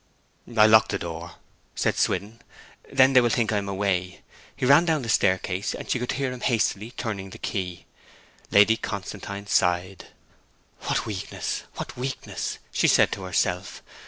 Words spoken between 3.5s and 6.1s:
I am away.' He ran down the staircase, and she